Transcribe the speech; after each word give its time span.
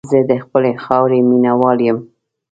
زه 0.11 0.19
د 0.29 0.31
خپلې 0.43 0.71
خاورې 0.83 1.19
مینه 1.29 1.51
وال 1.59 1.79
یم. 1.87 1.97